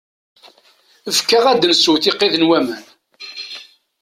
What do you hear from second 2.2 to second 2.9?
n waman.